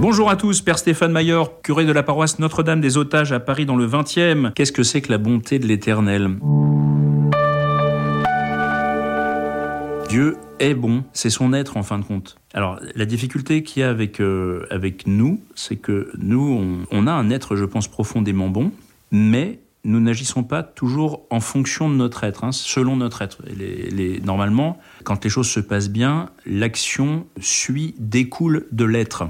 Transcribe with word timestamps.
Bonjour 0.00 0.30
à 0.30 0.36
tous, 0.36 0.62
Père 0.62 0.78
Stéphane 0.78 1.12
Maillard, 1.12 1.60
curé 1.62 1.84
de 1.84 1.92
la 1.92 2.02
paroisse 2.02 2.38
Notre-Dame 2.38 2.80
des 2.80 2.96
Otages 2.96 3.32
à 3.32 3.38
Paris 3.38 3.66
dans 3.66 3.76
le 3.76 3.86
20e. 3.86 4.50
Qu'est-ce 4.54 4.72
que 4.72 4.82
c'est 4.82 5.02
que 5.02 5.12
la 5.12 5.18
bonté 5.18 5.58
de 5.58 5.66
l'Éternel? 5.66 6.38
Dieu 10.08 10.38
est 10.58 10.72
bon, 10.72 11.04
c'est 11.12 11.28
son 11.28 11.52
être 11.52 11.76
en 11.76 11.82
fin 11.82 11.98
de 11.98 12.04
compte. 12.04 12.38
Alors 12.54 12.80
la 12.94 13.04
difficulté 13.04 13.62
qu'il 13.62 13.82
y 13.82 13.84
a 13.84 13.90
avec, 13.90 14.22
euh, 14.22 14.64
avec 14.70 15.06
nous, 15.06 15.42
c'est 15.54 15.76
que 15.76 16.10
nous, 16.16 16.86
on, 16.90 17.06
a 17.06 17.12
un 17.12 17.28
être, 17.28 17.54
je 17.54 17.66
pense, 17.66 17.86
profondément 17.86 18.48
bon, 18.48 18.72
mais 19.10 19.58
nous 19.84 20.00
n'agissons 20.00 20.44
pas 20.44 20.62
toujours 20.62 21.26
en 21.28 21.40
fonction 21.40 21.90
de 21.90 21.94
notre 21.94 22.24
être, 22.24 22.44
hein, 22.44 22.52
selon 22.52 22.96
notre 22.96 23.20
être. 23.20 23.42
Normalement, 24.24 24.78
quand 25.04 25.22
les 25.24 25.30
choses 25.30 25.50
se 25.50 25.60
passent 25.60 25.90
bien, 25.90 26.30
l'action 26.46 27.26
suit, 27.38 27.94
découle 27.98 28.66
de 28.72 28.86
l'être. 28.86 29.24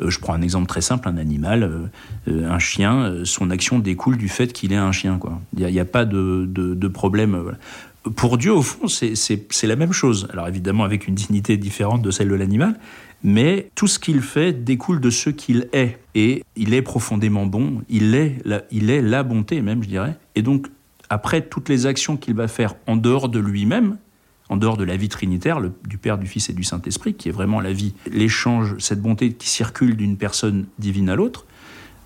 Euh, 0.00 0.10
je 0.10 0.18
prends 0.18 0.34
un 0.34 0.42
exemple 0.42 0.66
très 0.66 0.80
simple, 0.80 1.08
un 1.08 1.16
animal, 1.16 1.90
euh, 2.28 2.48
un 2.48 2.58
chien, 2.58 3.22
son 3.24 3.50
action 3.50 3.78
découle 3.78 4.16
du 4.16 4.28
fait 4.28 4.52
qu'il 4.52 4.72
est 4.72 4.76
un 4.76 4.92
chien. 4.92 5.18
Il 5.56 5.66
n'y 5.66 5.80
a, 5.80 5.84
pas 5.84 6.04
de, 6.04 6.46
de 6.46 6.88
problème 6.88 7.54
pour 8.16 8.36
Dieu, 8.36 8.52
au 8.52 8.62
fond, 8.62 8.88
c'est 8.88 9.66
la 9.66 9.76
même 9.76 9.92
chose. 9.92 10.28
Alors 10.32 10.48
évidemment, 10.48 10.84
avec 10.84 11.06
une 11.06 11.14
dignité 11.14 11.56
différente 11.56 12.02
de 12.02 12.10
celle 12.10 12.28
de 12.28 12.34
l'animal, 12.34 12.78
mais 13.22 13.68
tout 13.74 13.86
ce 13.86 13.98
qu'il 13.98 14.20
fait 14.20 14.52
découle 14.52 15.00
de 15.00 15.10
ce 15.10 15.30
qu'il 15.30 15.68
est. 15.72 15.98
Et 16.14 16.44
il 16.56 16.74
est 16.74 16.82
profondément 16.82 17.46
bon, 17.46 17.82
il 17.88 18.14
est, 18.14 18.38
la, 18.44 18.62
il 18.70 18.90
est 18.90 19.02
la 19.02 19.22
bonté 19.22 19.60
même, 19.62 19.82
je 19.82 19.88
dirais. 19.88 20.16
Et 20.34 20.42
donc, 20.42 20.66
après 21.10 21.42
toutes 21.42 21.68
les 21.68 21.86
actions 21.86 22.16
qu'il 22.16 22.34
va 22.34 22.48
faire 22.48 22.74
en 22.86 22.96
dehors 22.96 23.28
de 23.28 23.38
lui-même, 23.38 23.98
en 24.52 24.58
dehors 24.58 24.76
de 24.76 24.84
la 24.84 24.98
vie 24.98 25.08
trinitaire, 25.08 25.60
du 25.88 25.96
Père, 25.96 26.18
du 26.18 26.26
Fils 26.26 26.50
et 26.50 26.52
du 26.52 26.62
Saint-Esprit, 26.62 27.14
qui 27.14 27.30
est 27.30 27.32
vraiment 27.32 27.60
la 27.60 27.72
vie, 27.72 27.94
l'échange, 28.10 28.76
cette 28.78 29.00
bonté 29.00 29.32
qui 29.32 29.48
circule 29.48 29.96
d'une 29.96 30.18
personne 30.18 30.66
divine 30.78 31.08
à 31.08 31.16
l'autre, 31.16 31.46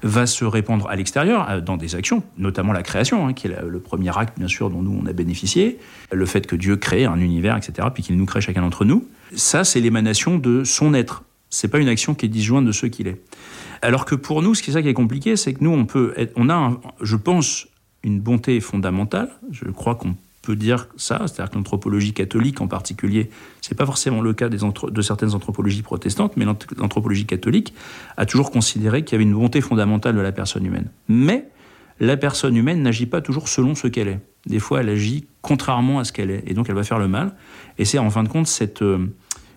va 0.03 0.27
se 0.27 0.45
répandre 0.45 0.89
à 0.89 0.95
l'extérieur 0.95 1.51
euh, 1.51 1.61
dans 1.61 1.77
des 1.77 1.97
actions, 1.97 2.23
notamment 2.38 2.73
la 2.73 2.85
création, 2.85 3.27
hein, 3.27 3.33
qui 3.33 3.49
est 3.49 3.57
le 3.66 3.80
premier 3.80 4.16
acte 4.16 4.38
bien 4.38 4.47
sûr 4.47 4.71
dont 4.71 4.80
nous 4.80 4.97
on 5.03 5.07
a 5.07 5.13
bénéficié, 5.13 5.79
le 6.13 6.27
fait 6.27 6.47
que 6.47 6.55
Dieu 6.55 6.77
crée 6.77 7.05
un 7.05 7.19
univers, 7.19 7.57
etc., 7.57 7.88
puis 7.93 8.05
qu'il 8.05 8.16
nous 8.16 8.27
crée 8.27 8.41
chacun 8.41 8.60
d'entre 8.60 8.85
nous. 8.85 9.09
Ça, 9.35 9.65
c'est 9.65 9.81
l'émanation 9.81 10.38
de 10.38 10.63
son 10.63 10.95
être. 10.95 11.25
C'est 11.51 11.69
pas 11.69 11.79
une 11.81 11.88
action 11.88 12.15
qui 12.15 12.27
est 12.27 12.29
disjointe 12.29 12.65
de 12.65 12.73
ce 12.73 12.87
qu'il 12.87 13.09
est. 13.09 13.21
Alors 13.83 14.05
que 14.05 14.15
pour 14.15 14.41
nous, 14.43 14.55
ce 14.55 14.63
qui 14.63 14.71
est 14.71 14.75
ça 14.75 14.83
qui 14.83 14.88
est 14.88 14.95
compliqué, 14.95 15.35
c'est 15.35 15.55
que 15.55 15.65
nous 15.65 15.73
on 15.73 15.85
peut, 15.85 16.15
on 16.37 16.49
a, 16.49 16.79
je 17.01 17.16
pense, 17.16 17.66
une 18.05 18.21
bonté 18.21 18.60
fondamentale. 18.60 19.31
Je 19.51 19.65
crois 19.65 19.97
qu'on 19.97 20.15
peut 20.47 20.57
dire 20.57 20.87
ça, 20.97 21.19
c'est-à-dire 21.27 21.51
que 21.51 21.57
l'anthropologie 21.57 22.13
catholique 22.13 22.61
en 22.61 22.69
particulier, 22.69 23.30
c'est 23.61 23.75
pas 23.75 23.85
forcément 23.85 24.21
le 24.21 24.33
cas 24.33 24.49
des 24.49 24.59
de 24.59 25.03
certaines 25.03 25.35
anthropologies 25.35 25.83
protestantes, 25.83 26.37
mais 26.37 26.45
l'anthropologie 26.45 27.27
catholique 27.27 27.75
a 28.16 28.27
toujours 28.27 28.53
considéré 28.53 29.05
qu'il 29.05 29.15
y 29.15 29.16
avait 29.16 29.25
une 29.25 29.35
volonté 29.35 29.61
fondamentale 29.61 30.15
de 30.15 30.21
la 30.21 30.30
personne 30.30 30.65
humaine. 30.65 30.88
Mais 31.09 31.49
la 31.99 32.16
personne 32.16 32.57
humaine 32.57 32.80
n'agit 32.80 33.07
pas 33.07 33.21
toujours 33.21 33.49
selon 33.49 33.75
ce 33.75 33.88
qu'elle 33.88 34.07
est. 34.07 34.21
Des 34.47 34.61
fois, 34.61 34.83
elle 34.83 34.88
agit 34.88 35.27
contrairement 35.43 35.99
à 35.99 36.05
ce 36.05 36.13
qu'elle 36.13 36.30
est, 36.30 36.45
et 36.47 36.55
donc 36.55 36.69
elle 36.69 36.77
va 36.77 36.85
faire 36.85 37.01
le 37.01 37.09
mal. 37.09 37.35
Et 37.79 37.85
c'est 37.85 37.99
en 37.99 38.10
fin 38.10 38.23
de 38.23 38.29
compte 38.29 38.47
cette, 38.47 38.83
euh, 38.83 39.13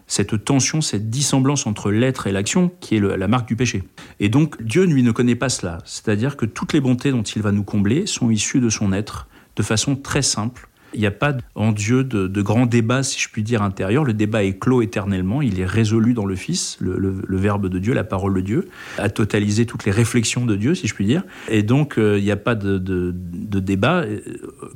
cette 0.08 0.44
tension, 0.44 0.82
cette 0.82 1.12
dissemblance 1.12 1.68
entre 1.68 1.92
l'être 1.92 2.26
et 2.26 2.32
l'action 2.32 2.72
qui 2.80 2.96
est 2.96 3.00
la 3.00 3.28
marque 3.28 3.48
du 3.48 3.56
péché. 3.56 3.84
Et 4.20 4.30
donc 4.30 4.60
Dieu, 4.64 4.86
lui, 4.86 5.04
ne 5.04 5.12
connaît 5.12 5.36
pas 5.36 5.50
cela. 5.50 5.78
C'est-à-dire 5.86 6.36
que 6.36 6.48
toutes 6.48 6.74
les 6.74 6.82
bontés 6.82 7.12
dont 7.12 7.22
il 7.22 7.44
va 7.44 7.52
nous 7.52 7.64
combler 7.64 8.08
sont 8.08 8.32
issues 8.32 8.60
de 8.60 8.70
son 8.70 8.92
être, 8.92 9.28
de 9.56 9.64
façon 9.64 9.96
très 9.96 10.22
simple, 10.22 10.69
il 10.94 11.00
n'y 11.00 11.06
a 11.06 11.12
pas 11.12 11.36
en 11.56 11.72
Dieu 11.72 12.04
de, 12.04 12.28
de 12.28 12.42
grand 12.42 12.66
débat, 12.66 13.04
si 13.04 13.20
je 13.20 13.30
puis 13.30 13.44
dire, 13.44 13.62
intérieur. 13.62 14.04
Le 14.04 14.14
débat 14.14 14.44
est 14.44 14.58
clos 14.58 14.82
éternellement. 14.82 15.42
Il 15.42 15.60
est 15.60 15.66
résolu 15.66 16.14
dans 16.14 16.26
le 16.26 16.36
Fils, 16.36 16.78
le, 16.80 17.16
Verbe 17.30 17.68
de 17.68 17.80
Dieu, 17.80 17.94
la 17.94 18.04
parole 18.04 18.34
de 18.34 18.42
Dieu, 18.42 18.70
à 18.98 19.10
totaliser 19.10 19.66
toutes 19.66 19.86
les 19.86 19.92
réflexions 19.92 20.46
de 20.46 20.56
Dieu, 20.56 20.76
si 20.76 20.88
je 20.88 20.94
puis 20.94 21.06
dire. 21.06 21.24
Et 21.50 21.64
donc, 21.64 21.98
euh, 21.98 22.18
il 22.18 22.24
n'y 22.24 22.32
a 22.32 22.38
pas 22.38 22.56
de, 22.56 23.14
débat. 23.60 24.06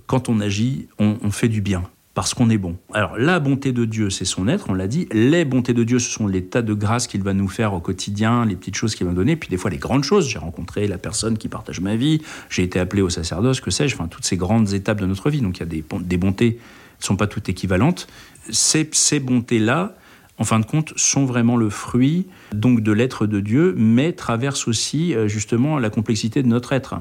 Quand 0.08 0.30
on 0.30 0.40
agit, 0.40 0.88
on 1.00 1.32
fait 1.32 1.50
du 1.50 1.62
bien 1.62 1.84
parce 2.14 2.34
qu'on 2.34 2.50
est 2.50 2.58
bon. 2.58 2.78
Alors 2.94 3.18
la 3.18 3.40
bonté 3.40 3.72
de 3.72 3.86
Dieu, 3.86 4.10
c'est 4.10 4.26
son 4.26 4.48
être, 4.48 4.66
on 4.70 4.74
l'a 4.74 4.88
dit. 4.88 5.08
Les 5.12 5.46
bontés 5.46 5.74
de 5.74 5.84
Dieu, 5.84 6.00
ce 6.00 6.10
sont 6.10 6.28
les 6.28 6.46
tas 6.46 6.62
de 6.62 6.74
grâces 6.74 7.08
qu'il 7.08 7.24
va 7.24 7.34
nous 7.34 7.48
faire 7.48 7.74
au 7.74 7.80
quotidien, 7.80 8.46
les 8.46 8.56
petites 8.56 8.76
choses 8.76 8.96
qu'il 8.96 9.06
va 9.06 9.12
nous 9.12 9.18
donner, 9.18 9.36
puis 9.36 9.50
des 9.50 9.58
fois 9.58 9.72
les 9.72 9.78
grandes 9.78 10.04
choses. 10.04 10.30
J'ai 10.30 10.40
rencontré 10.40 10.88
la 10.88 10.98
personne 10.98 11.38
qui 11.38 11.48
partage 11.48 11.82
ma 11.82 11.96
vie, 11.96 12.22
j'ai 12.50 12.64
été 12.64 12.80
appelé 12.80 13.02
au 13.02 13.10
sacerdoce, 13.10 13.62
que 13.62 13.72
sais-je, 13.72 13.96
enfin 13.96 14.08
toutes 14.08 14.26
ces 14.26 14.38
grandes 14.38 14.74
étapes 14.74 15.02
de 15.02 15.06
notre 15.06 15.30
vie. 15.30 15.42
Donc 15.42 15.58
il 15.58 15.62
y 15.62 15.64
a 15.64 15.68
des, 15.68 15.84
des 16.02 16.18
bontés 16.18 16.60
ne 17.04 17.06
sont 17.06 17.16
pas 17.16 17.28
toutes 17.28 17.50
équivalentes. 17.50 18.08
Ces, 18.50 19.20
bontés-là, 19.20 19.96
en 20.38 20.44
fin 20.44 20.60
de 20.60 20.66
compte, 20.66 20.94
sont 20.96 21.26
vraiment 21.26 21.58
le 21.58 21.70
fruit 21.70 22.28
donc 22.54 22.82
de 22.82 22.92
l'être 22.92 23.28
de 23.28 23.40
Dieu, 23.40 23.74
mais 23.78 24.14
traversent 24.14 24.68
aussi 24.68 25.14
euh, 25.14 25.28
justement 25.28 25.80
la 25.80 25.90
complexité 25.90 26.44
de 26.44 26.48
notre 26.48 26.74
être. 26.74 26.96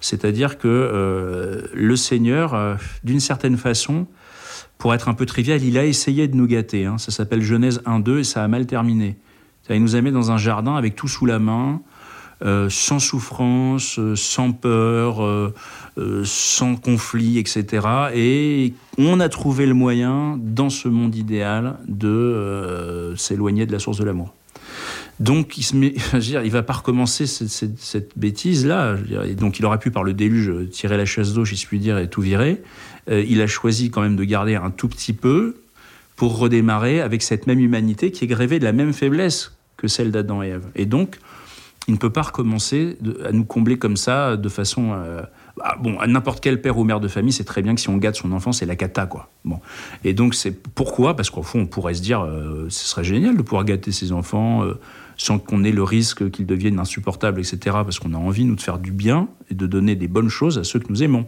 C'est-à-dire 0.00 0.58
que 0.58 0.68
euh, 0.68 1.62
le 1.74 1.96
Seigneur, 1.96 2.54
euh, 2.54 2.74
d'une 3.04 3.20
certaine 3.20 3.56
façon, 3.56 4.06
pour 4.78 4.94
être 4.94 5.08
un 5.08 5.14
peu 5.14 5.26
trivial, 5.26 5.62
il 5.62 5.78
a 5.78 5.84
essayé 5.84 6.28
de 6.28 6.36
nous 6.36 6.46
gâter. 6.46 6.86
Hein. 6.86 6.98
Ça 6.98 7.10
s'appelle 7.10 7.42
Genèse 7.42 7.82
1-2 7.84 8.18
et 8.18 8.24
ça 8.24 8.44
a 8.44 8.48
mal 8.48 8.66
terminé. 8.66 9.16
Il 9.70 9.82
nous 9.82 9.96
a 9.96 10.00
mis 10.00 10.12
dans 10.12 10.30
un 10.30 10.38
jardin 10.38 10.76
avec 10.76 10.96
tout 10.96 11.08
sous 11.08 11.26
la 11.26 11.38
main, 11.38 11.82
euh, 12.42 12.68
sans 12.70 13.00
souffrance, 13.00 13.98
euh, 13.98 14.14
sans 14.14 14.52
peur, 14.52 15.22
euh, 15.22 15.52
sans 16.24 16.76
conflit, 16.76 17.38
etc. 17.38 17.86
Et 18.14 18.74
on 18.96 19.20
a 19.20 19.28
trouvé 19.28 19.66
le 19.66 19.74
moyen, 19.74 20.38
dans 20.40 20.70
ce 20.70 20.88
monde 20.88 21.16
idéal, 21.16 21.78
de 21.88 23.14
s'éloigner 23.16 23.66
de 23.66 23.72
la 23.72 23.78
source 23.78 23.98
de 23.98 24.04
l'amour. 24.04 24.34
Donc, 25.20 25.58
il 25.58 25.62
se 25.62 25.76
met, 25.76 25.94
il 26.14 26.50
va 26.50 26.62
pas 26.62 26.74
recommencer 26.74 27.26
cette, 27.26 28.18
bêtise-là. 28.18 28.96
Donc, 29.36 29.58
il 29.58 29.66
aurait 29.66 29.78
pu, 29.78 29.90
par 29.90 30.04
le 30.04 30.12
déluge, 30.12 30.70
tirer 30.70 30.96
la 30.96 31.04
chasse 31.04 31.32
d'eau, 31.32 31.44
si 31.44 31.56
je 31.56 31.66
puis 31.66 31.78
dire, 31.78 31.98
et 31.98 32.08
tout 32.08 32.20
virer. 32.20 32.62
Euh, 33.10 33.24
il 33.28 33.40
a 33.40 33.46
choisi 33.46 33.90
quand 33.90 34.02
même 34.02 34.16
de 34.16 34.24
garder 34.24 34.54
un 34.54 34.70
tout 34.70 34.88
petit 34.88 35.12
peu 35.12 35.56
pour 36.16 36.38
redémarrer 36.38 37.00
avec 37.00 37.22
cette 37.22 37.46
même 37.46 37.60
humanité 37.60 38.10
qui 38.10 38.24
est 38.24 38.28
grévée 38.28 38.58
de 38.58 38.64
la 38.64 38.72
même 38.72 38.92
faiblesse 38.92 39.52
que 39.76 39.88
celle 39.88 40.10
d'Adam 40.10 40.42
et 40.42 40.48
Ève. 40.48 40.66
Et 40.74 40.86
donc, 40.86 41.18
il 41.86 41.94
ne 41.94 41.98
peut 41.98 42.10
pas 42.10 42.22
recommencer 42.22 42.98
à 43.24 43.32
nous 43.32 43.44
combler 43.44 43.78
comme 43.78 43.96
ça 43.96 44.36
de 44.36 44.48
façon. 44.48 44.92
Euh, 44.92 45.22
ah, 45.60 45.76
bon, 45.80 45.98
à 45.98 46.06
n'importe 46.06 46.40
quel 46.40 46.60
père 46.60 46.76
ou 46.76 46.84
mère 46.84 47.00
de 47.00 47.08
famille, 47.08 47.32
c'est 47.32 47.44
très 47.44 47.62
bien 47.62 47.74
que 47.74 47.80
si 47.80 47.88
on 47.88 47.96
gâte 47.96 48.16
son 48.16 48.30
enfant, 48.32 48.52
c'est 48.52 48.66
la 48.66 48.76
cata, 48.76 49.06
quoi. 49.06 49.30
Bon. 49.44 49.58
Et 50.04 50.12
donc, 50.12 50.34
c'est 50.34 50.50
pourquoi? 50.50 51.16
Parce 51.16 51.30
qu'au 51.30 51.42
fond, 51.42 51.60
on 51.60 51.66
pourrait 51.66 51.94
se 51.94 52.02
dire, 52.02 52.20
euh, 52.20 52.66
ce 52.68 52.86
serait 52.86 53.04
génial 53.04 53.36
de 53.36 53.42
pouvoir 53.42 53.64
gâter 53.64 53.90
ses 53.90 54.12
enfants 54.12 54.64
sans 55.18 55.38
qu'on 55.38 55.64
ait 55.64 55.72
le 55.72 55.82
risque 55.82 56.30
qu'ils 56.30 56.46
deviennent 56.46 56.78
insupportables, 56.78 57.40
etc. 57.40 57.58
Parce 57.64 57.98
qu'on 57.98 58.14
a 58.14 58.16
envie, 58.16 58.44
nous, 58.44 58.54
de 58.54 58.60
faire 58.60 58.78
du 58.78 58.92
bien 58.92 59.28
et 59.50 59.54
de 59.54 59.66
donner 59.66 59.96
des 59.96 60.08
bonnes 60.08 60.30
choses 60.30 60.58
à 60.58 60.64
ceux 60.64 60.78
que 60.78 60.88
nous 60.88 61.02
aimons. 61.02 61.26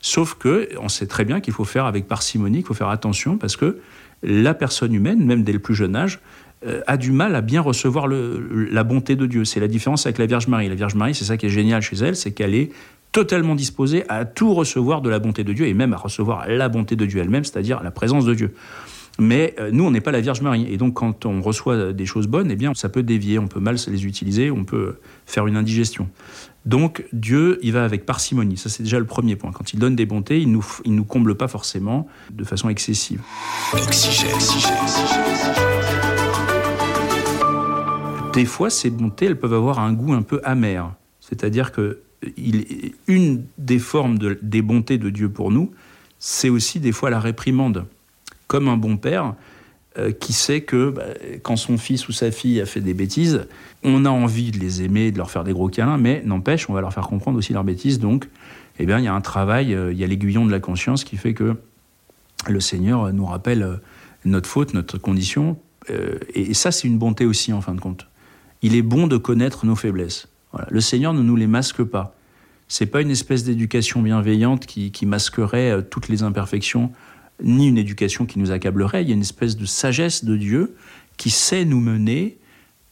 Sauf 0.00 0.34
que 0.34 0.68
on 0.80 0.88
sait 0.88 1.06
très 1.06 1.24
bien 1.24 1.40
qu'il 1.40 1.54
faut 1.54 1.64
faire 1.64 1.86
avec 1.86 2.06
parcimonie, 2.06 2.58
qu'il 2.58 2.66
faut 2.66 2.74
faire 2.74 2.88
attention 2.88 3.38
parce 3.38 3.56
que 3.56 3.78
la 4.22 4.54
personne 4.54 4.94
humaine, 4.94 5.24
même 5.24 5.42
dès 5.42 5.52
le 5.52 5.58
plus 5.58 5.74
jeune 5.74 5.96
âge, 5.96 6.20
euh, 6.66 6.80
a 6.86 6.96
du 6.96 7.10
mal 7.10 7.34
à 7.34 7.40
bien 7.40 7.60
recevoir 7.60 8.06
la 8.06 8.84
bonté 8.84 9.16
de 9.16 9.26
Dieu. 9.26 9.44
C'est 9.44 9.60
la 9.60 9.68
différence 9.68 10.06
avec 10.06 10.18
la 10.18 10.26
Vierge 10.26 10.46
Marie. 10.46 10.68
La 10.68 10.74
Vierge 10.74 10.94
Marie, 10.94 11.14
c'est 11.14 11.24
ça 11.24 11.36
qui 11.36 11.46
est 11.46 11.50
génial 11.50 11.82
chez 11.82 11.96
elle, 11.96 12.14
c'est 12.14 12.32
qu'elle 12.32 12.54
est 12.54 12.70
totalement 13.10 13.54
disposée 13.54 14.04
à 14.08 14.24
tout 14.24 14.54
recevoir 14.54 15.02
de 15.02 15.10
la 15.10 15.18
bonté 15.18 15.44
de 15.44 15.52
Dieu 15.52 15.66
et 15.66 15.74
même 15.74 15.92
à 15.92 15.96
recevoir 15.96 16.48
la 16.48 16.68
bonté 16.68 16.96
de 16.96 17.04
Dieu 17.04 17.20
elle-même, 17.20 17.44
c'est-à-dire 17.44 17.82
la 17.82 17.90
présence 17.90 18.24
de 18.24 18.34
Dieu. 18.34 18.54
Mais 19.18 19.54
euh, 19.58 19.70
nous, 19.70 19.84
on 19.84 19.90
n'est 19.90 20.00
pas 20.00 20.12
la 20.12 20.20
Vierge 20.20 20.40
Marie. 20.40 20.66
Et 20.72 20.76
donc, 20.76 20.94
quand 20.94 21.26
on 21.26 21.40
reçoit 21.42 21.92
des 21.92 22.06
choses 22.06 22.26
bonnes, 22.26 22.50
eh 22.50 22.56
bien, 22.56 22.72
ça 22.74 22.88
peut 22.88 23.02
dévier, 23.02 23.38
on 23.38 23.46
peut 23.46 23.60
mal 23.60 23.76
les 23.86 24.06
utiliser, 24.06 24.50
on 24.50 24.64
peut 24.64 24.96
faire 25.26 25.46
une 25.46 25.56
indigestion. 25.56 26.08
Donc, 26.64 27.04
Dieu, 27.12 27.58
il 27.62 27.72
va 27.72 27.84
avec 27.84 28.06
parcimonie. 28.06 28.56
Ça, 28.56 28.68
c'est 28.68 28.82
déjà 28.82 28.98
le 28.98 29.04
premier 29.04 29.36
point. 29.36 29.52
Quand 29.52 29.72
il 29.72 29.78
donne 29.78 29.96
des 29.96 30.06
bontés, 30.06 30.40
il 30.40 30.48
ne 30.48 30.54
nous, 30.54 30.66
il 30.84 30.94
nous 30.94 31.04
comble 31.04 31.34
pas 31.34 31.48
forcément 31.48 32.06
de 32.30 32.44
façon 32.44 32.68
excessive. 32.68 33.20
Des 38.32 38.44
fois, 38.46 38.70
ces 38.70 38.90
bontés, 38.90 39.26
elles 39.26 39.38
peuvent 39.38 39.52
avoir 39.54 39.80
un 39.80 39.92
goût 39.92 40.14
un 40.14 40.22
peu 40.22 40.40
amer. 40.44 40.94
C'est-à-dire 41.20 41.72
que 41.72 42.00
il, 42.36 42.92
une 43.08 43.44
des 43.58 43.78
formes 43.80 44.18
de, 44.18 44.38
des 44.42 44.62
bontés 44.62 44.98
de 44.98 45.10
Dieu 45.10 45.28
pour 45.28 45.50
nous, 45.50 45.72
c'est 46.18 46.48
aussi 46.48 46.78
des 46.78 46.92
fois 46.92 47.10
la 47.10 47.18
réprimande 47.18 47.84
comme 48.46 48.68
un 48.68 48.76
bon 48.76 48.96
père 48.96 49.34
euh, 49.98 50.10
qui 50.10 50.32
sait 50.32 50.62
que 50.62 50.88
bah, 50.88 51.02
quand 51.42 51.56
son 51.56 51.76
fils 51.76 52.08
ou 52.08 52.12
sa 52.12 52.30
fille 52.30 52.62
a 52.62 52.66
fait 52.66 52.80
des 52.80 52.94
bêtises, 52.94 53.46
on 53.82 54.06
a 54.06 54.08
envie 54.08 54.50
de 54.50 54.58
les 54.58 54.82
aimer, 54.82 55.12
de 55.12 55.18
leur 55.18 55.30
faire 55.30 55.44
des 55.44 55.52
gros 55.52 55.68
câlins, 55.68 55.98
mais 55.98 56.22
n'empêche, 56.24 56.70
on 56.70 56.72
va 56.72 56.80
leur 56.80 56.94
faire 56.94 57.06
comprendre 57.08 57.36
aussi 57.36 57.52
leurs 57.52 57.64
bêtises. 57.64 57.98
Donc, 57.98 58.30
eh 58.78 58.86
bien, 58.86 58.98
il 58.98 59.04
y 59.04 59.08
a 59.08 59.12
un 59.12 59.20
travail, 59.20 59.74
euh, 59.74 59.92
il 59.92 59.98
y 59.98 60.04
a 60.04 60.06
l'aiguillon 60.06 60.46
de 60.46 60.50
la 60.50 60.60
conscience 60.60 61.04
qui 61.04 61.18
fait 61.18 61.34
que 61.34 61.56
le 62.48 62.60
Seigneur 62.60 63.12
nous 63.12 63.26
rappelle 63.26 63.62
euh, 63.62 63.76
notre 64.24 64.48
faute, 64.48 64.72
notre 64.72 64.96
condition. 64.96 65.58
et, 66.34 66.54
ça, 66.54 66.72
c'est 66.72 66.88
une 66.88 66.96
bonté 66.96 67.26
aussi, 67.26 67.52
en 67.52 67.60
fin 67.60 67.74
de 67.74 67.80
compte. 67.80 68.06
Il 68.62 68.74
est 68.74 68.82
bon 68.82 69.08
de 69.08 69.18
connaître 69.18 69.66
nos 69.66 69.76
faiblesses. 69.76 70.26
Le 70.70 70.80
Seigneur 70.80 71.12
ne 71.12 71.20
nous 71.20 71.36
les 71.36 71.46
masque 71.46 71.82
pas. 71.82 72.14
C'est 72.66 72.86
pas 72.86 73.02
une 73.02 73.10
espèce 73.10 73.44
d'éducation 73.44 74.00
bienveillante 74.00 74.64
qui, 74.64 74.90
qui 74.90 75.04
masquerait 75.04 75.82
toutes 75.90 76.08
les 76.08 76.22
imperfections 76.22 76.92
ni 77.42 77.68
une 77.68 77.78
éducation 77.78 78.26
qui 78.26 78.38
nous 78.38 78.50
accablerait, 78.50 79.02
il 79.02 79.08
y 79.08 79.12
a 79.12 79.14
une 79.14 79.22
espèce 79.22 79.56
de 79.56 79.64
sagesse 79.64 80.24
de 80.24 80.36
Dieu 80.36 80.76
qui 81.16 81.30
sait 81.30 81.64
nous 81.64 81.80
mener 81.80 82.38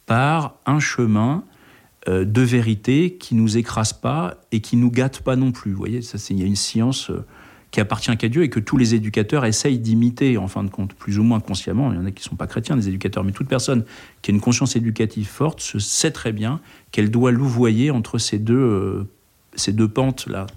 par 0.05 0.55
un 0.65 0.79
chemin 0.79 1.43
euh, 2.07 2.25
de 2.25 2.41
vérité 2.41 3.13
qui 3.13 3.35
nous 3.35 3.57
écrase 3.57 3.93
pas 3.93 4.37
et 4.51 4.59
qui 4.59 4.75
nous 4.75 4.89
gâte 4.89 5.21
pas 5.21 5.35
non 5.35 5.51
plus. 5.51 5.71
Vous 5.71 5.77
voyez, 5.77 6.01
ça, 6.01 6.17
il 6.29 6.39
y 6.39 6.43
a 6.43 6.45
une 6.45 6.55
science 6.55 7.11
euh, 7.11 7.25
qui 7.71 7.79
appartient 7.79 8.15
qu'à 8.17 8.27
Dieu 8.27 8.43
et 8.43 8.49
que 8.49 8.59
tous 8.59 8.75
les 8.75 8.95
éducateurs 8.95 9.45
essayent 9.45 9.79
d'imiter, 9.79 10.37
en 10.37 10.47
fin 10.47 10.63
de 10.63 10.69
compte, 10.69 10.93
plus 10.93 11.19
ou 11.19 11.23
moins 11.23 11.39
consciemment. 11.39 11.91
Il 11.91 11.95
y 11.95 11.99
en 11.99 12.05
a 12.05 12.11
qui 12.11 12.23
ne 12.23 12.29
sont 12.29 12.35
pas 12.35 12.47
chrétiens, 12.47 12.75
des 12.75 12.89
éducateurs, 12.89 13.23
mais 13.23 13.31
toute 13.31 13.47
personne 13.47 13.85
qui 14.21 14.31
a 14.31 14.33
une 14.33 14.41
conscience 14.41 14.75
éducative 14.75 15.27
forte 15.27 15.61
se 15.61 15.79
sait 15.79 16.11
très 16.11 16.33
bien 16.33 16.59
qu'elle 16.91 17.11
doit 17.11 17.31
louvoyer 17.31 17.91
entre 17.91 18.17
ces 18.17 18.39
deux, 18.39 18.55
euh, 18.55 19.07
ces 19.55 19.71
deux 19.71 19.87
pentes-là. 19.87 20.47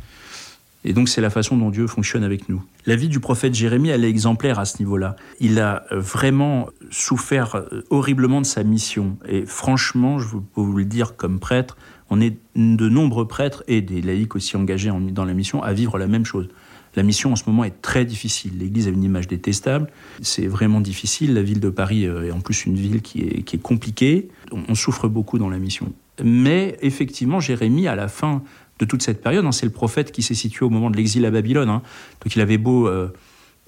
Et 0.85 0.93
donc 0.93 1.09
c'est 1.09 1.21
la 1.21 1.31
façon 1.31 1.57
dont 1.57 1.71
Dieu 1.71 1.87
fonctionne 1.87 2.25
avec 2.25 2.49
nous. 2.49 2.63
La 2.87 2.97
vie 2.97 3.09
du 3.09 3.19
prophète 3.19 3.55
Jérémie, 3.55 3.89
elle 3.89 4.05
est 4.05 4.11
exemplaire 4.11 4.59
à 4.59 4.67
ce 4.67 4.79
niveau-là. 4.79 5.17
Il 5.41 5.59
a 5.59 5.85
euh, 5.91 6.01
vraiment 6.01 6.69
souffert 6.91 7.57
euh, 7.57 7.83
horriblement 7.89 8.43
de 8.43 8.47
sa 8.47 8.63
mission. 8.63 9.17
Et 9.27 9.47
franchement, 9.47 10.19
je 10.19 10.37
peux 10.37 10.61
vous 10.61 10.77
le 10.77 10.85
dire 10.85 11.17
comme 11.17 11.41
prêtre, 11.41 11.79
on 12.11 12.21
est 12.21 12.37
de 12.57 12.89
nombreux 12.91 13.27
prêtres 13.27 13.65
et 13.69 13.81
des 13.81 14.03
laïcs 14.03 14.37
aussi 14.37 14.57
engagés 14.59 14.91
dans 15.11 15.25
la 15.25 15.33
mission 15.33 15.63
à 15.63 15.73
vivre 15.73 15.97
la 15.97 16.07
même 16.07 16.27
chose. 16.27 16.49
La 16.95 17.03
mission 17.03 17.33
en 17.33 17.37
ce 17.37 17.45
moment 17.47 17.65
est 17.65 17.81
très 17.81 18.05
difficile. 18.05 18.59
L'Église 18.59 18.87
a 18.87 18.91
une 18.91 19.03
image 19.03 19.29
détestable. 19.29 19.91
C'est 20.21 20.47
vraiment 20.47 20.83
difficile. 20.83 21.33
La 21.33 21.43
ville 21.43 21.61
de 21.61 21.71
Paris 21.71 22.07
euh, 22.07 22.27
est 22.27 22.33
en 22.33 22.41
plus 22.41 22.67
une 22.67 22.77
ville 22.77 23.01
qui 23.01 23.23
est, 23.23 23.43
qui 23.43 23.57
est 23.57 23.63
compliquée. 23.63 24.29
On 24.53 24.75
souffre 24.75 25.09
beaucoup 25.09 25.39
dans 25.39 25.49
la 25.49 25.59
mission. 25.59 25.91
Mais 26.23 26.77
effectivement, 26.81 27.41
Jérémie, 27.41 27.89
à 27.89 27.97
la 27.97 28.09
fin 28.09 28.43
de 28.79 28.85
toute 28.85 29.03
cette 29.03 29.23
période, 29.23 29.45
hein, 29.45 29.53
c'est 29.53 29.67
le 29.67 29.73
prophète 29.73 30.13
qui 30.13 30.23
s'est 30.23 30.35
situé 30.35 30.65
au 30.65 30.71
moment 30.71 30.91
de 30.91 30.97
l'exil 30.97 31.25
à 31.25 31.31
Babylone. 31.31 31.69
Hein. 31.69 31.83
Donc 32.23 32.35
il 32.35 32.41
avait 32.41 32.59
beau 32.59 32.89
euh, 32.89 33.09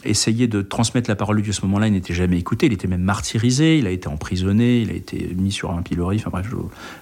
essayer 0.04 0.48
de 0.48 0.62
transmettre 0.62 1.08
la 1.08 1.16
parole 1.16 1.36
de 1.36 1.42
Dieu 1.42 1.50
à 1.50 1.54
ce 1.54 1.62
moment-là, 1.62 1.86
il 1.86 1.92
n'était 1.92 2.14
jamais 2.14 2.38
écouté. 2.38 2.66
Il 2.66 2.72
était 2.72 2.88
même 2.88 3.02
martyrisé, 3.02 3.78
il 3.78 3.86
a 3.86 3.90
été 3.90 4.08
emprisonné, 4.08 4.80
il 4.80 4.90
a 4.90 4.94
été 4.94 5.34
mis 5.36 5.52
sur 5.52 5.70
un 5.70 5.82
pilori. 5.82 6.16
Enfin 6.18 6.30
bref, 6.30 6.46
je 6.50 6.56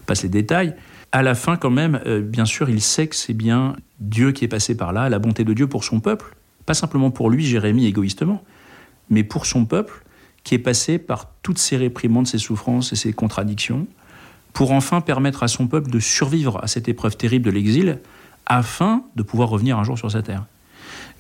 passe 0.07 0.23
les 0.23 0.29
détails 0.29 0.75
à 1.15 1.23
la 1.23 1.37
fin, 1.37 1.57
quand 1.57 1.71
même, 1.71 2.01
euh, 2.07 2.21
bien 2.21 2.45
sûr, 2.45 2.69
il 2.69 2.81
sait 2.81 3.07
que 3.07 3.15
c'est 3.15 3.35
bien 3.35 3.77
Dieu 4.01 4.33
qui 4.33 4.45
est 4.45 4.49
passé 4.49 4.77
par 4.77 4.93
là, 4.93 5.09
la 5.09 5.21
bonté 5.21 5.45
de 5.45 5.53
Dieu 5.53 5.69
pour 5.69 5.85
son 5.85 6.01
peuple, 6.01 6.35
pas 6.67 6.75
simplement 6.75 7.13
pour 7.13 7.31
lui, 7.31 7.47
Jérémie, 7.47 7.87
égoïstement, 7.87 8.43
mais 9.11 9.23
pour 9.23 9.47
son 9.47 9.65
peuple, 9.65 10.03
qui 10.43 10.57
est 10.57 10.59
passé 10.59 10.99
par 10.99 11.31
toutes 11.43 11.59
ces 11.59 11.77
réprimandes, 11.77 12.27
ces 12.27 12.39
souffrances 12.39 12.93
et 12.93 12.97
ces 12.97 13.13
contradictions, 13.13 13.87
pour 14.55 14.73
enfin 14.73 15.03
permettre 15.03 15.43
à 15.43 15.49
son 15.49 15.67
peuple 15.67 15.91
de 15.91 15.99
survivre 15.99 16.59
à 16.63 16.69
cette 16.69 16.89
épreuve 16.89 17.17
terrible 17.17 17.45
de 17.45 17.51
l'exil, 17.51 17.99
afin 18.47 19.03
de 19.17 19.23
pouvoir 19.23 19.51
revenir 19.51 19.79
un 19.79 19.85
jour 19.85 19.99
sur 19.99 20.11
sa 20.11 20.23
terre. 20.23 20.47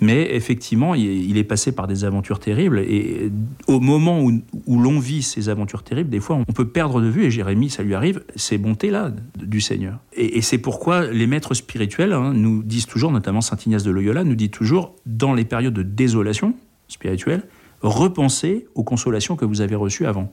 Mais 0.00 0.34
effectivement, 0.34 0.94
il 0.94 1.36
est 1.36 1.44
passé 1.44 1.72
par 1.72 1.86
des 1.86 2.04
aventures 2.04 2.40
terribles. 2.40 2.80
Et 2.80 3.30
au 3.68 3.80
moment 3.80 4.20
où, 4.22 4.42
l'on 4.80 4.98
vit 4.98 5.22
ces 5.22 5.48
aventures 5.48 5.82
terribles, 5.82 6.10
des 6.10 6.20
fois, 6.20 6.36
on 6.36 6.52
peut 6.52 6.66
perdre 6.66 7.00
de 7.00 7.08
vue, 7.08 7.24
et 7.24 7.30
Jérémie, 7.30 7.70
ça 7.70 7.82
lui 7.82 7.94
arrive, 7.94 8.22
ces 8.34 8.58
bontés-là 8.58 9.12
du 9.36 9.60
Seigneur. 9.60 9.98
Et, 10.12 10.42
c'est 10.42 10.58
pourquoi 10.58 11.06
les 11.06 11.26
maîtres 11.26 11.54
spirituels 11.54 12.12
hein, 12.12 12.32
nous 12.34 12.62
disent 12.62 12.86
toujours, 12.86 13.12
notamment 13.12 13.40
Saint 13.40 13.56
Ignace 13.64 13.84
de 13.84 13.90
Loyola, 13.90 14.24
nous 14.24 14.34
dit 14.34 14.50
toujours, 14.50 14.94
dans 15.06 15.32
les 15.32 15.44
périodes 15.44 15.74
de 15.74 15.82
désolation 15.82 16.54
spirituelle, 16.88 17.44
repensez 17.80 18.66
aux 18.74 18.84
consolations 18.84 19.36
que 19.36 19.44
vous 19.44 19.60
avez 19.60 19.76
reçues 19.76 20.06
avant. 20.06 20.32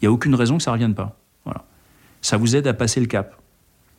Il 0.00 0.04
n'y 0.04 0.08
a 0.08 0.12
aucune 0.12 0.34
raison 0.34 0.58
que 0.58 0.62
ça 0.62 0.70
ne 0.70 0.74
revienne 0.74 0.94
pas. 0.94 1.18
Ça 2.22 2.36
vous 2.36 2.56
aide 2.56 2.66
à 2.66 2.74
passer 2.74 3.00
le 3.00 3.06
cap. 3.06 3.36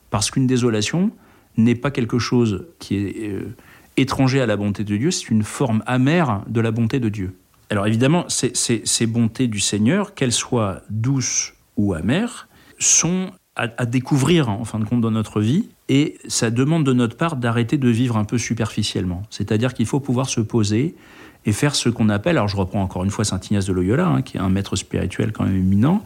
Parce 0.09 0.31
qu'une 0.31 0.47
désolation 0.47 1.11
n'est 1.57 1.75
pas 1.75 1.91
quelque 1.91 2.19
chose 2.19 2.65
qui 2.79 2.95
est... 2.95 3.29
Euh, 3.29 3.55
étranger 3.97 4.41
à 4.41 4.45
la 4.45 4.57
bonté 4.57 4.83
de 4.83 4.97
Dieu, 4.97 5.11
c'est 5.11 5.29
une 5.29 5.43
forme 5.43 5.83
amère 5.85 6.43
de 6.47 6.61
la 6.61 6.71
bonté 6.71 6.99
de 6.99 7.09
Dieu. 7.09 7.35
Alors 7.69 7.87
évidemment, 7.87 8.25
ces, 8.27 8.51
ces, 8.53 9.05
bontés 9.05 9.47
du 9.47 9.59
Seigneur, 9.59 10.13
qu'elles 10.13 10.33
soient 10.33 10.81
douces 10.89 11.53
ou 11.77 11.93
amères, 11.93 12.47
sont 12.79 13.31
à, 13.55 13.85
découvrir 13.85 14.49
en 14.49 14.65
fin 14.65 14.79
de 14.79 14.85
compte 14.85 15.01
dans 15.01 15.11
notre 15.11 15.39
vie, 15.39 15.69
et 15.87 16.17
ça 16.27 16.49
demande 16.49 16.85
de 16.85 16.93
notre 16.93 17.15
part 17.15 17.35
d'arrêter 17.35 17.77
de 17.77 17.89
vivre 17.89 18.17
un 18.17 18.23
peu 18.23 18.37
superficiellement. 18.37 19.23
C'est-à-dire 19.29 19.73
qu'il 19.73 19.85
faut 19.85 19.99
pouvoir 19.99 20.29
se 20.29 20.41
poser 20.41 20.95
et 21.45 21.51
faire 21.51 21.75
ce 21.75 21.89
qu'on 21.89 22.09
appelle, 22.09 22.37
alors 22.37 22.47
je 22.47 22.57
reprends 22.57 22.81
encore 22.81 23.03
une 23.03 23.09
fois 23.09 23.23
Saint 23.25 23.39
Ignace 23.49 23.65
de 23.65 23.73
Loyola, 23.73 24.07
hein, 24.07 24.21
qui 24.21 24.37
est 24.37 24.39
un 24.39 24.49
maître 24.49 24.75
spirituel 24.75 25.31
quand 25.31 25.43
même 25.43 25.55
éminent, 25.55 26.03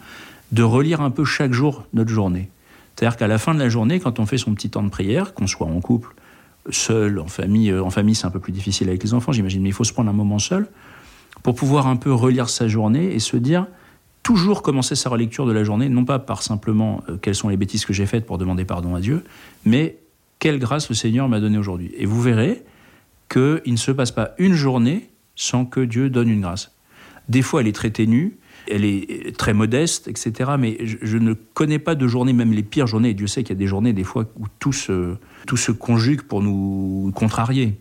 de 0.51 0.63
relire 0.63 1.01
un 1.01 1.11
peu 1.11 1.25
chaque 1.25 1.53
jour 1.53 1.85
notre 1.93 2.11
journée. 2.11 2.49
C'est-à-dire 2.95 3.17
qu'à 3.17 3.27
la 3.27 3.37
fin 3.37 3.53
de 3.53 3.59
la 3.59 3.69
journée, 3.69 3.99
quand 3.99 4.19
on 4.19 4.25
fait 4.25 4.37
son 4.37 4.53
petit 4.53 4.69
temps 4.69 4.83
de 4.83 4.89
prière, 4.89 5.33
qu'on 5.33 5.47
soit 5.47 5.67
en 5.67 5.81
couple 5.81 6.15
seul, 6.71 7.19
en 7.19 7.27
famille. 7.27 7.71
Euh, 7.71 7.83
en 7.83 7.89
famille, 7.89 8.15
c'est 8.15 8.25
un 8.25 8.31
peu 8.31 8.39
plus 8.39 8.51
difficile 8.51 8.89
avec 8.89 9.03
les 9.03 9.13
enfants, 9.13 9.31
j'imagine, 9.31 9.61
mais 9.61 9.69
il 9.69 9.73
faut 9.73 9.83
se 9.83 9.93
prendre 9.93 10.09
un 10.09 10.13
moment 10.13 10.39
seul 10.39 10.67
pour 11.43 11.55
pouvoir 11.55 11.87
un 11.87 11.95
peu 11.95 12.11
relire 12.13 12.49
sa 12.49 12.67
journée 12.67 13.13
et 13.13 13.19
se 13.19 13.37
dire 13.37 13.67
toujours 14.23 14.63
commencer 14.63 14.95
sa 14.95 15.09
relecture 15.09 15.45
de 15.45 15.51
la 15.51 15.63
journée, 15.63 15.89
non 15.89 16.05
pas 16.05 16.17
par 16.17 16.41
simplement 16.41 17.03
euh, 17.09 17.17
quelles 17.17 17.35
sont 17.35 17.49
les 17.49 17.57
bêtises 17.57 17.85
que 17.85 17.93
j'ai 17.93 18.05
faites 18.05 18.25
pour 18.25 18.37
demander 18.37 18.65
pardon 18.65 18.95
à 18.95 18.99
Dieu, 18.99 19.23
mais 19.65 19.97
quelle 20.39 20.59
grâce 20.59 20.89
le 20.89 20.95
Seigneur 20.95 21.29
m'a 21.29 21.39
donnée 21.39 21.57
aujourd'hui. 21.57 21.91
Et 21.97 22.05
vous 22.05 22.21
verrez 22.21 22.63
qu'il 23.29 23.61
ne 23.65 23.77
se 23.77 23.91
passe 23.91 24.11
pas 24.11 24.31
une 24.37 24.53
journée 24.53 25.09
sans 25.35 25.65
que 25.65 25.79
Dieu 25.79 26.09
donne 26.09 26.29
une 26.29 26.41
grâce. 26.41 26.74
Des 27.29 27.41
fois, 27.41 27.61
elle 27.61 27.67
est 27.67 27.75
très 27.75 27.91
ténue, 27.91 28.37
elle 28.69 28.85
est 28.85 29.35
très 29.37 29.53
modeste, 29.53 30.07
etc. 30.07 30.51
Mais 30.59 30.77
je, 30.83 31.17
ne 31.17 31.33
connais 31.33 31.79
pas 31.79 31.95
de 31.95 32.07
journée, 32.07 32.33
même 32.33 32.53
les 32.53 32.63
pires 32.63 32.87
journées, 32.87 33.09
et 33.09 33.13
Dieu 33.13 33.27
sait 33.27 33.43
qu'il 33.43 33.55
y 33.55 33.57
a 33.57 33.59
des 33.59 33.67
journées, 33.67 33.93
des 33.93 34.03
fois, 34.03 34.25
où 34.37 34.45
tout 34.59 34.73
se, 34.73 35.15
tout 35.47 35.57
se 35.57 35.71
conjugue 35.71 36.21
pour 36.21 36.41
nous 36.41 37.11
contrarier. 37.15 37.79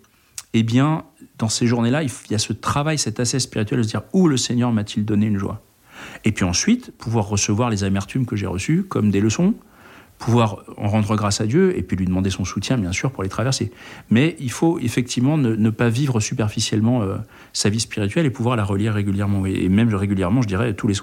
Eh 0.53 0.63
bien, 0.63 1.05
dans 1.39 1.49
ces 1.49 1.67
journées-là, 1.67 2.03
il 2.03 2.11
y 2.31 2.35
a 2.35 2.39
ce 2.39 2.53
travail, 2.53 2.99
cet 2.99 3.21
assez 3.21 3.41
spirituel 3.41 3.79
de 3.81 3.83
se 3.83 3.89
dire 3.89 4.03
où 4.13 4.29
le 4.29 4.37
Seigneur 4.37 4.73
m'a-t-il 4.73 5.05
donné 5.05 5.27
une 5.27 5.39
joie? 5.39 5.63
Et 6.25 6.33
puis 6.33 6.45
ensuite, 6.45 6.93
pouvoir 6.97 7.29
recevoir 7.29 7.71
les 7.71 7.85
amertumes 7.85 8.27
que 8.27 8.37
j'ai 8.37 8.47
reçues 8.47 8.85
comme 8.85 9.11
des 9.11 9.21
leçons, 9.21 9.55
pouvoir 10.25 10.65
en 10.79 10.89
rendre 10.89 11.17
grâce 11.17 11.43
à 11.43 11.47
Dieu 11.47 11.77
et 11.77 11.83
puis 11.83 11.99
lui 11.99 12.07
demander 12.07 12.31
son 12.31 12.47
soutien, 12.47 12.79
bien 12.79 12.93
sûr, 12.93 13.11
pour 13.11 13.23
les 13.23 13.29
traverser. 13.29 13.71
Mais 14.09 14.37
il 14.41 14.51
faut 14.51 14.79
effectivement 14.79 15.37
ne, 15.37 15.71
pas 15.71 15.91
vivre 15.91 16.19
superficiellement 16.19 17.03
euh, 17.03 17.17
sa 17.53 17.69
vie 17.69 17.81
spirituelle 17.81 18.25
et 18.25 18.31
pouvoir 18.31 18.57
la 18.57 18.65
relire 18.65 18.95
régulièrement, 18.95 19.45
et 19.45 19.69
même 19.69 19.95
régulièrement, 19.95 20.41
je 20.41 20.49
dirais, 20.49 20.73
tous 20.73 20.89
les 20.89 20.95
soirs. 20.95 21.03